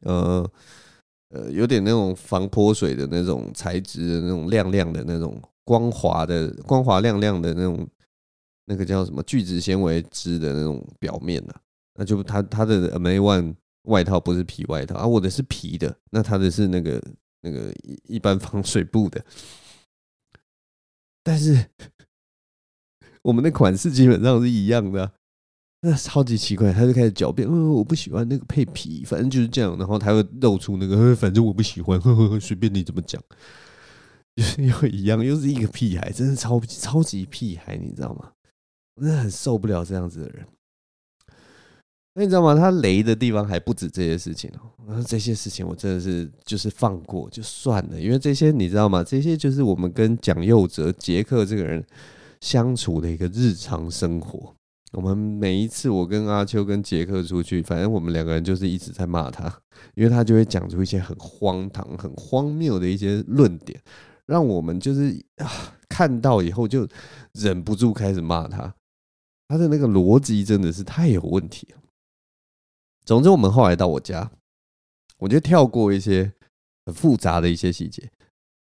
[0.02, 0.46] 呃
[1.30, 7.86] 呃有点那种防泼水的那种材质的那种亮亮的那种。”光滑的、光滑亮亮的那种，
[8.64, 11.60] 那个叫什么聚酯纤维织的那种表面呢、啊？
[11.96, 16.98] 那就他他的 MA one 外套不是皮外套啊，我的是皮的，那他的是那个
[17.42, 19.24] 那个一一般防水布的。
[21.22, 21.68] 但是
[23.22, 25.12] 我们的款式基本上是一样的、啊，
[25.82, 33.22] 那超级奇怪，他就开始狡辩，嗯，我不喜欢那个配皮，反正就是这样，然后他会露出那个，反正我不喜欢，呵呵呵，随便你怎么讲。
[34.56, 38.32] 又一样，又是一个屁孩，真的超超级屁孩，你知道吗？
[39.00, 40.46] 真的很受不了这样子的人。
[42.18, 42.52] 那你知道吗？
[42.52, 45.00] 他雷的地方还不止这些事情哦。
[45.06, 49.04] 这些事情我真的是就是放过就算了，因为这些你知道吗？
[49.04, 51.80] 这些就是我们跟蒋佑哲、杰克这个人
[52.40, 54.52] 相处的一个日常生活。
[54.90, 59.46] 我们每一次我跟阿秋跟杰克出去，反正我们两个人就是一直在骂他，
[59.94, 63.80] 因为他就会讲出一些很荒唐、很荒谬的一些论点。
[64.26, 65.48] 让我们就是啊，
[65.88, 66.84] 看到以后就
[67.34, 68.74] 忍不住开始骂他，
[69.46, 71.78] 他的那个逻辑真的是太有问题了。
[73.08, 74.30] 总之，我们后来到我家，
[75.16, 76.30] 我就跳过一些
[76.84, 78.06] 很复杂的一些细节。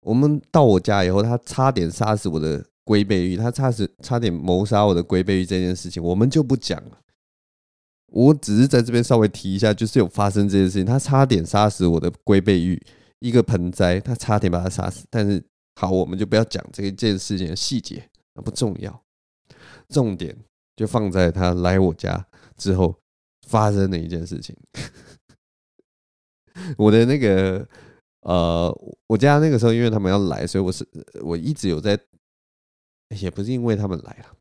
[0.01, 6.99] 我们到我家以后，他差点杀死我的龟背玉，他差死差点谋杀我的龟背玉这件事情，我们就不讲了。
[8.13, 12.79] 我只是在这边稍微提一下，就是有发生这件事情，他差点杀死我的龟背玉，
[13.21, 15.43] 一个盆栽，他差点把他杀死，但是。
[15.77, 19.03] 好，我们就不要讲这一件事情的细节，不重要。
[19.89, 20.33] 重点
[20.77, 22.97] 就放在他来我家之后
[23.45, 24.55] 发生的一件事情。
[26.77, 27.67] 我的那个
[28.21, 28.69] 呃，
[29.07, 30.87] 我家那个时候，因为他们要来，所以我是
[31.21, 31.99] 我一直有在，
[33.09, 34.35] 也不是因为他们来了，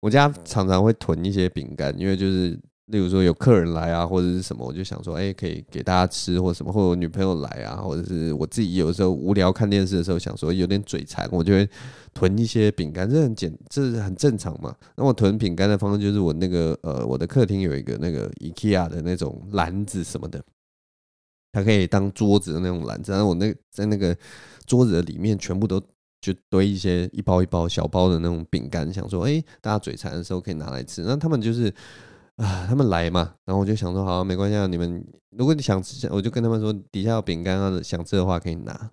[0.00, 2.58] 我家常常会囤一些饼干，因为就是。
[2.86, 11.66] 例如说有客人来啊，或者是什么，我就想说，哎，可以给大家吃，或什么，或者女朋友来啊，或者是我自己有时候无聊看电视的时候，想说有点嘴馋，我就会
[12.12, 14.74] 囤一些饼干，这很简，这是很正常嘛。
[14.96, 20.44] 那我囤饼干的方式就是我那个呃，我的客厅有一个那个 IKEA 的那种篮子什么的，
[21.52, 24.14] 它可以当桌子的那种篮子，然后我那在那个
[24.66, 25.80] 桌子的里面全部都
[26.20, 31.00] 就堆一些一包一包小包的那种饼干，想说，哎，大家嘴馋的时候可以拿来吃。
[31.00, 31.72] 那他们就是。
[32.36, 38.90] 啊，他们来嘛，然后我就想说，好，没关系啊，你们如果你想吃，我就跟他们说，底下有饼干啊，想吃的话可以拿。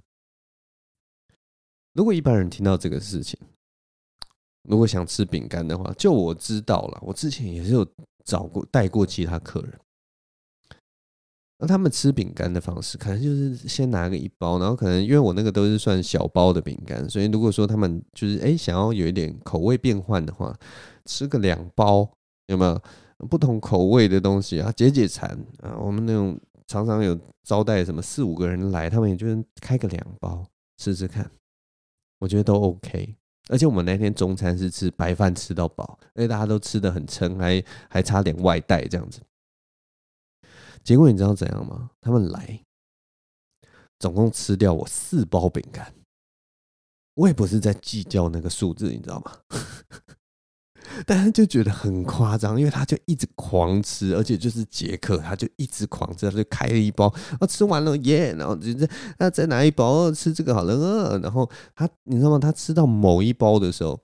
[1.93, 3.39] 如果一般人听到这个事情，
[4.69, 7.83] 如果想吃饼干的话，就我知道了，我之前也是有
[8.23, 9.79] 找过带过其他客人，
[11.57, 20.55] 那他们吃饼干的方式，可能就是先拿个一包，然后可能因为我那个都是算小包的饼干，所以如果说他们就是哎想要有一点口味变换的话，
[21.05, 22.07] 吃个两包
[22.45, 22.79] 有没有？
[23.29, 25.29] 不同口味的东西啊，解解馋
[25.61, 25.77] 啊。
[25.77, 29.27] 我们那种常常有招待什么四五个人来，他们也就
[29.61, 30.45] 开个两包
[30.77, 31.29] 试试看，
[32.19, 33.15] 我觉得都 OK。
[33.49, 39.19] 而且我们那天中餐是吃白饭吃到饱，而且大家都吃得很撑，还还差点外带这样子。
[40.83, 41.91] 结果你知道怎样吗？
[41.99, 42.63] 他们来
[43.99, 45.93] 总共吃掉我四包饼干，
[47.15, 49.37] 我也不是在计较那个数字，你知道吗？
[51.05, 57.07] 但是就觉得很夸张，因为他就一直狂吃，而且就是杰克，他就一直狂吃，他就开了一包，
[57.39, 58.89] 啊，吃完了耶，然后就再
[59.19, 62.39] 那再拿一包吃这个好了，然后他你知道吗？
[62.39, 63.99] 他吃到某一包的时候，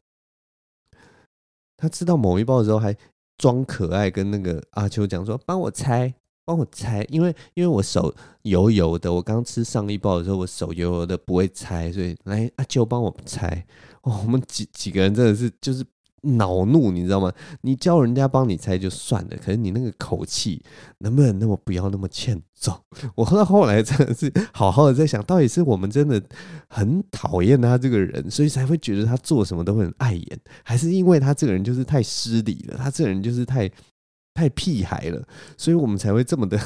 [1.76, 2.96] 他吃到某一包的时候还
[3.38, 6.14] 装可爱，跟那个阿秋讲说：“帮我猜，
[6.46, 8.14] 帮我猜，因为因为我手
[8.44, 13.66] 油油的，我刚吃上一包的时候我手油油的，不会猜，所以来阿秋帮我猜。”
[14.04, 15.84] 哦，我们几几个人真的是就是。
[16.24, 17.32] 恼怒，你知道吗？
[17.62, 20.62] 你叫人家帮你猜就算了，可是你那个口气
[21.00, 22.82] 能不能那么不要那么欠揍？
[23.16, 26.22] 我到后来真的是好好的在想，到底是我们真的
[26.70, 33.70] 很讨厌他这个人，所以才会觉得他做什么都会很碍眼，还是因为他这个人就是太失礼了，他这个人就是太
[34.34, 35.24] 太屁孩了，
[35.58, 36.60] 所以我们才会这么的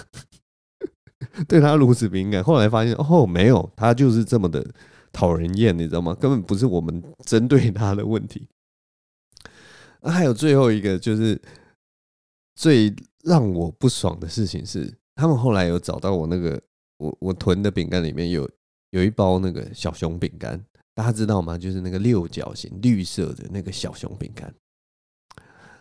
[1.47, 2.43] 对他如此敏感。
[2.43, 4.65] 后来发现哦，没有，他就是这么的
[5.11, 6.15] 讨人厌，你知道吗？
[6.15, 8.47] 根本不是我们针对他的问题。
[10.01, 11.39] 那还有最后一个，就是
[12.55, 16.61] 最让我不爽的事情是，他们后来有找到我那个
[16.97, 18.49] 我我囤的饼干里面有
[18.89, 20.59] 有一包那个小熊饼干，
[20.93, 21.57] 大家知道吗？
[21.57, 24.53] 就是那个六角形绿色的那个小熊饼干。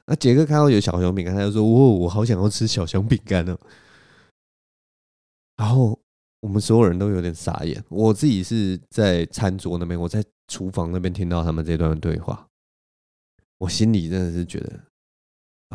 [0.06, 3.56] 那杰克看到有小熊饼干，他就说：“哦，我好想要吃小熊饼干哦。”
[5.56, 5.98] 然后
[6.40, 7.83] 我们所有人都有点傻眼。
[7.88, 12.49] 我自己是在餐桌那边，我在厨房那边听到他们这段对话。
[13.60, 14.80] 我心里真的是觉得，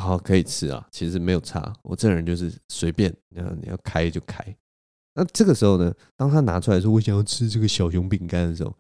[0.01, 1.71] 好可以吃啊，其实没有差。
[1.83, 4.43] 我这人就是随便，你要你要开就开。
[5.13, 8.75] 那这个时候呢，当他拿出来说我想要吃这个小熊饼干的时候，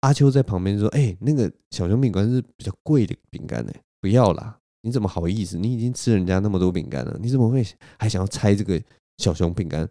[0.00, 4.58] 阿秋在旁边说：“哎，那个小熊饼干是比较贵的饼干呢，不要啦！
[4.82, 5.56] 你怎么好意思？
[5.56, 7.66] 你已经吃人家那么多饼干了，你怎么会
[7.98, 8.80] 还想要拆这个
[9.16, 9.88] 小熊饼干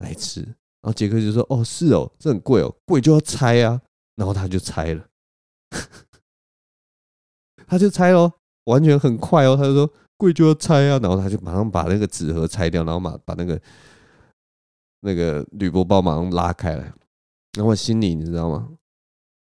[0.00, 0.42] 来吃？”
[0.80, 3.80] 然后杰克就说：“哦，是哦，这很贵哦，贵就要拆啊。”
[4.16, 5.08] 然后他就拆了。
[7.66, 8.30] 他就拆喽，
[8.64, 9.56] 完全很快哦。
[9.56, 13.60] 他就说贵就要拆啊，然后他就马上把那个纸盒拆掉，然后把把那个
[15.00, 16.92] 那个铝箔包马上拉开来。
[17.56, 18.68] 然后我心里你知道吗？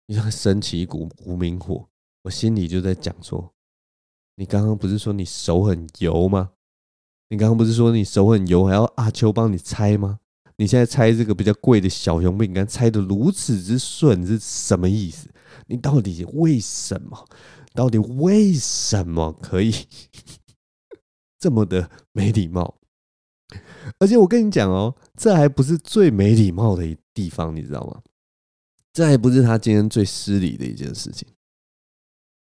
[0.06, 1.86] 你像升起一股无名火，
[2.22, 3.52] 我心里就在讲说：
[4.36, 6.50] 你刚刚不是说你手很油吗？
[7.30, 10.20] 你刚刚不是说你手很油，还要阿秋帮你拆吗？
[10.56, 15.28] 你现在拆这个比较贵的小熊饼干，拆得如此之顺，是什么意思？
[15.66, 17.28] 你到底为什么？
[17.78, 19.72] 到底为什么可以
[21.38, 22.74] 这么的没礼貌？
[24.00, 28.02] 而且我跟你讲哦，这还不是最没礼貌的地方，你知道吗？
[28.92, 31.28] 这还不是他今天最失礼的一件事情。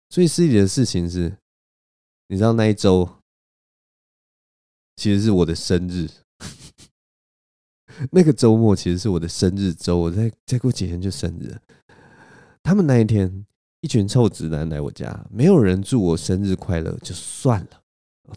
[0.08, 1.36] 最失礼的事情是，
[2.28, 3.16] 你知道那一周
[4.94, 6.08] 其实是我的生日，
[8.12, 11.60] 那个周末其实是我的生日周，我再再过几天就生日。
[12.62, 13.44] 他们那一天。
[13.84, 17.68] 一群臭直男来我家，没有人祝我生日快乐就算了。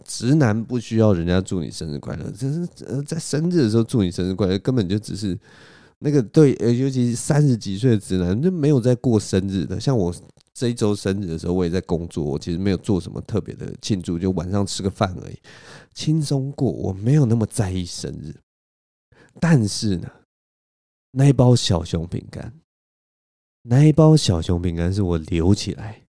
[0.04, 2.68] 直男不需要人家祝你生日快乐，只是
[3.04, 5.40] 在生日的时候祝你生日快乐，根本就只是
[6.00, 9.80] 那个对，尤其是三十几岁的直男就没有在过生日的。
[9.80, 10.14] 像我
[10.54, 15.40] 这一周生日的时候，我也在工作，我其实没有做什么特别的庆祝，就晚上吃个饭而已，
[15.94, 16.70] 轻松过。
[16.70, 18.36] 我没有那么在意生日，
[19.40, 20.12] 但是呢，
[21.12, 22.54] 那一包小熊饼干。
[23.70, 26.02] 那一包小熊饼干是我留起来，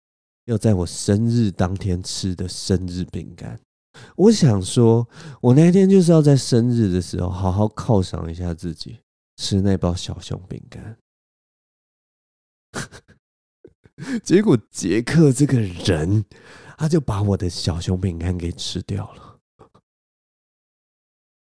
[0.45, 3.59] 要在我生日当天吃的生日饼干。
[4.15, 5.09] 我想说，
[5.41, 8.99] 我那天就是要在生日的时候好好犒赏一下自己，
[9.39, 10.99] 吃那包小熊饼干。
[14.23, 16.27] 结果杰克这个人，
[16.77, 19.39] 他就把我的小熊饼干给吃掉了。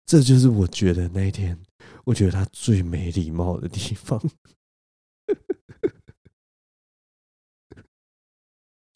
[0.06, 1.60] 这就是我觉得那天，
[2.06, 4.22] 我觉得他最没礼貌的地方。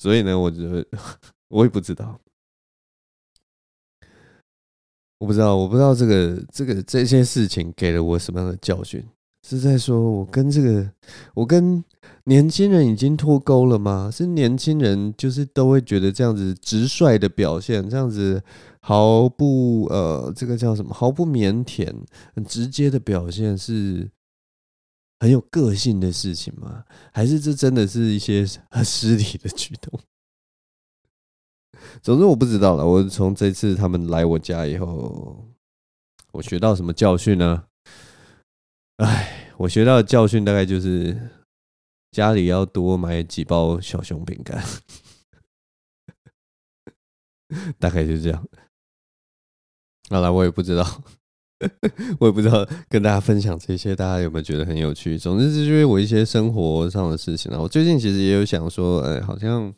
[0.01, 0.83] 所以呢，我觉得
[1.47, 2.19] 我也不知道，
[5.19, 9.07] 我不知道，我不知道这个这个这些事情给了我什么样的教训？
[9.47, 10.91] 是在说我跟这个
[11.35, 11.83] 我跟
[12.23, 14.09] 年轻人已经脱钩了吗？
[14.11, 18.41] 是年轻人就是都会觉得这样子直率的表现，这样子
[18.79, 20.91] 毫不呃，这个叫什么？
[20.91, 21.93] 毫不腼腆、
[22.33, 24.09] 很直接的表现是？
[25.21, 26.83] 很有个性的事情吗？
[27.13, 29.99] 还是这真的是一些很失礼的举动？
[32.01, 32.83] 总之我不知道了。
[32.83, 35.47] 我从这次他们来我家以后，
[36.31, 37.67] 我学到什么教训呢？
[38.97, 41.29] 哎，我学到的教训大概就是
[42.09, 44.63] 家里要多买几包小熊饼干，
[47.77, 48.43] 大概就这样。
[50.09, 51.03] 好了，我也不知道。
[52.19, 55.17] 我也不知道跟大家分享这些，大家有没有觉得很有趣？
[55.17, 57.59] 总之是因为我一些生活上的事情啊。
[57.59, 59.73] 我最近其实也有想说，哎，好像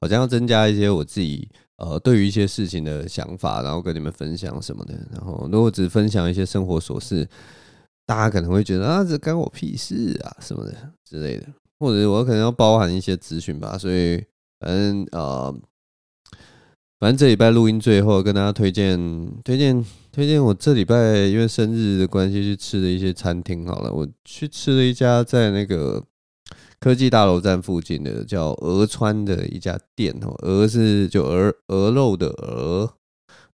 [0.00, 4.94] 好像要增加一些我自己呃对于一些事情的想法，然后跟你们分享什么的。
[5.12, 7.28] 然后如果只分享一些生活琐事，
[8.06, 10.74] 大家可能会觉得啊，这干我屁事啊什么的
[11.08, 11.46] 之类的，
[11.78, 13.76] 或者我可能要包含一些资讯吧。
[13.78, 14.22] 所以
[14.60, 15.54] 反正呃。
[17.00, 18.96] 反正这礼拜录音最后跟大家推荐
[19.42, 26.04] 推荐推荐我这礼拜因为生日的关系去吃的一些餐厅好了，我去吃了一家在那个
[26.78, 30.14] 科技大楼站附近的叫鹅川的一家店。
[30.20, 32.92] 哦，鹅是就鹅鹅肉的鹅，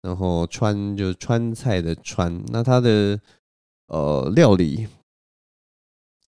[0.01, 3.21] 然后川就川菜的川，那它的
[3.89, 4.89] 呃料理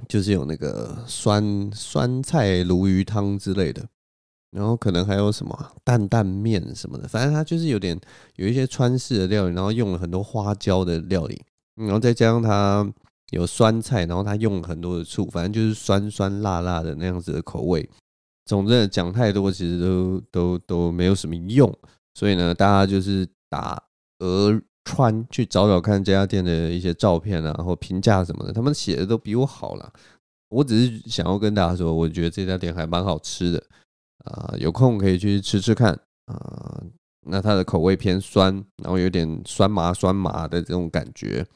[0.08, 3.88] 就是有那个酸酸菜鲈鱼汤之类的，
[4.50, 7.98] 然后可能还有什么担担面什么的，反正它就是有点
[8.36, 11.40] 有一些川式的料理，然后用了很多花椒的料理，
[11.76, 12.90] 然后再加上它。
[13.32, 17.86] 有酸菜，然后他用了很多的醋，反正就是酸酸辣辣的那样子的口味。
[18.46, 21.70] 总之讲太多，其实都都都没有什么用。
[22.14, 23.82] 所以呢，大家就是打
[24.20, 29.92] 鹅川去找找看这家店的一些照片啊，或评价什么的，他们写的都比我好了。
[30.48, 33.62] 我只是想要跟大家说，我觉得这家店还蛮好吃的
[34.28, 35.92] 啊，有空可以去吃吃看
[36.26, 36.82] 啊。
[37.30, 41.46] 那它的口味偏酸，然后有点酸麻酸麻的这种感觉。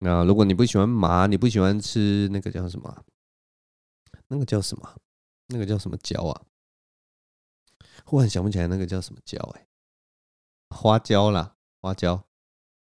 [0.00, 3.04] 那如果你不喜欢麻，你不喜欢吃那个叫什么？
[4.28, 4.94] 那个叫什么？
[5.48, 6.42] 那个叫什么椒啊？
[8.04, 9.66] 忽然想不起来那个叫什么椒哎，
[10.70, 12.22] 花椒啦，花椒。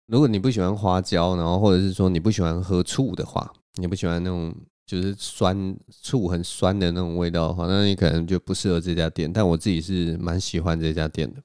[0.07, 4.55] 如果你不喜欢花椒，然后或者是说你不喜欢喝醋的话，你不喜欢那种
[4.89, 9.31] 就是酸醋很酸的那种味道的话，那你可能就不适合这家店。
[9.31, 11.43] 但我自己是蛮喜欢这家店的。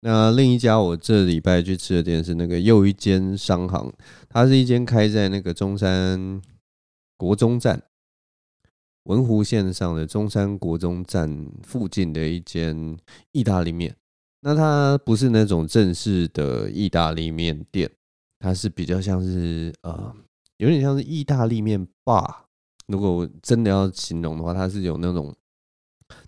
[0.00, 3.92] 那另一家我这礼拜去吃的店是那个又一间商行，
[4.28, 6.42] 它是一间开在那个中山
[7.16, 7.80] 国中站
[9.04, 12.98] 文湖线上的中山国中站附近的一间
[13.30, 13.94] 意大利面。
[14.40, 17.88] 那它不是那种正式的意大利面店，
[18.40, 20.12] 它是比较像是呃，
[20.56, 22.41] 有点像是意大利面吧。
[22.92, 25.34] 如果真的要形容的话，它是有那种。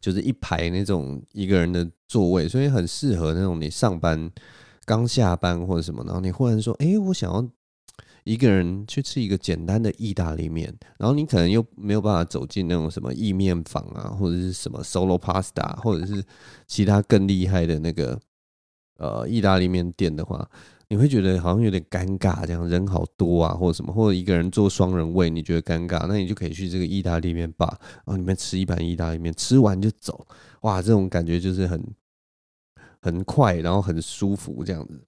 [0.01, 4.31] 就是一排那种一个人的座位，所以很适合那种你上班
[4.87, 7.47] 刚下班或者什么，然后你忽然说：“哎，我想要
[8.25, 16.25] 一个人去吃一个简单的意大利面。”然后你可能又没有办法走进那种什么意面坊啊，或者是什么 Solo Pasta，或者是
[16.67, 18.19] 其他更厉害的那个
[18.97, 20.49] 呃意大利面店的话。
[20.95, 30.25] 你会觉得好像有点尴尬，这样人好多啊，或者什么，或者一个人坐双人位，你觉得尴尬，那你就可以去这个意大利面吧，然后里面吃一盘意大利面，吃完就走，
[30.61, 31.85] 哇，这种感觉就是很
[33.01, 35.05] 很快，然后很舒服这样子。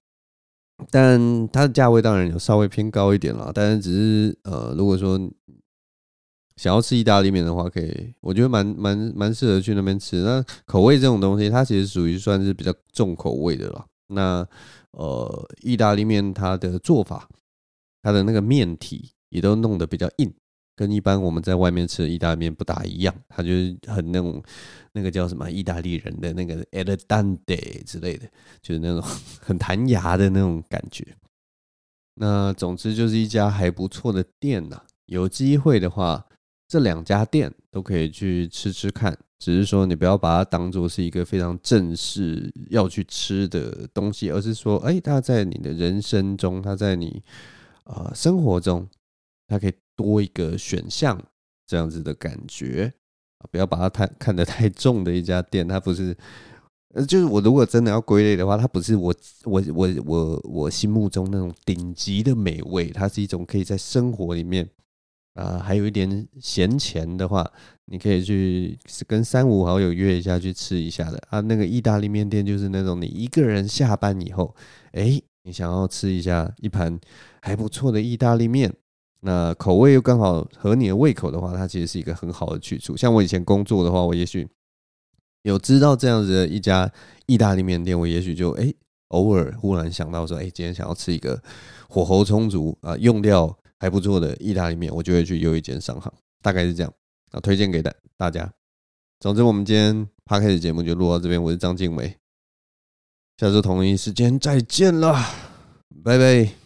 [0.91, 5.17] 但它的价位当然有稍微偏高一点了，但是只是呃，如果说
[6.57, 10.17] 想要吃意大利面的话，可以，我觉得蛮蛮蛮适合去那边吃。
[10.25, 13.87] 那口味这种东西，它其实属于算是比较重口味的了。
[14.09, 14.47] 那
[14.97, 17.29] 呃，意大利面它的做法，
[18.03, 20.33] 它的那个面体也都弄得比较硬，
[20.75, 23.15] 跟一般我们在外面吃的意大利面不大一样。
[23.29, 24.43] 它就是很那种
[24.93, 28.27] 那个叫什么意大利人的那个 al dente 之类的，
[28.63, 29.03] 就是那种
[29.41, 31.07] 很弹牙的那种感觉。
[32.15, 36.27] 那总之就是一家还不错的店呐、有机会的话，
[36.67, 39.19] 这两家店都可以去吃吃看。
[39.39, 47.23] 只是说，你不要把它当做是一个非常正式要去吃的东西，而是说，哎，它在你的人生中，它在你
[47.85, 48.89] 啊生活中，
[49.47, 51.23] 它可以多一个选项，
[51.67, 52.93] 这样子的感觉，
[53.51, 56.17] 不要把它太看得太重的一家店，它不是，
[56.95, 59.15] 呃，就是我如果真的要归类的话，它不是我
[59.45, 64.67] 我我我我心目中那种顶级的美味，它是一种可以在生活里面。
[65.37, 67.47] 啊，还有一点闲钱的话，
[67.85, 68.77] 你可以去
[69.07, 71.41] 跟三五好友约一下去吃一下的啊。
[71.41, 74.55] 那个意大利面店就是那种你一个人下班以后，
[74.93, 76.99] 哎，你想要吃一下一盘
[77.43, 78.73] 还不错的意大利面，
[79.21, 82.97] 那口味又刚好合你的胃口的话，它其实是一个很好的去处。
[82.97, 84.49] 像我以前工作的话，我也许
[85.43, 86.91] 有知道这样子的一家
[87.27, 88.73] 意大利面店，我也许就哎
[89.09, 91.39] 偶尔忽然想到说，哎，今天想要吃一个
[91.91, 93.55] 火候充足啊，用料。
[93.79, 96.13] 还不错的意大利面，我就会去又一间商行，
[96.43, 96.93] 大概是这样
[97.33, 98.53] 啊，推荐给大大家。
[99.21, 102.17] 总之，我们今天 Podcast 节目就录到这边，我是张静伟，
[103.39, 105.15] 下周同一时间再见了，
[106.05, 106.66] 拜拜。